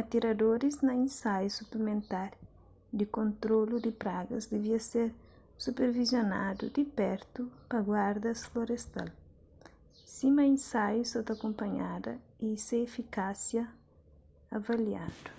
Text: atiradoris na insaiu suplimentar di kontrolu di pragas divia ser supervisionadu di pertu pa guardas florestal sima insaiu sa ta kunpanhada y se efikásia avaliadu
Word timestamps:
atiradoris 0.00 0.76
na 0.86 0.94
insaiu 1.04 1.52
suplimentar 1.56 2.30
di 2.98 3.04
kontrolu 3.16 3.74
di 3.84 3.92
pragas 4.02 4.44
divia 4.52 4.80
ser 4.90 5.08
supervisionadu 5.64 6.64
di 6.76 6.82
pertu 6.98 7.42
pa 7.68 7.78
guardas 7.88 8.38
florestal 8.50 9.08
sima 10.14 10.42
insaiu 10.54 11.02
sa 11.10 11.18
ta 11.28 11.34
kunpanhada 11.42 12.12
y 12.46 12.48
se 12.66 12.76
efikásia 12.88 13.64
avaliadu 14.56 15.30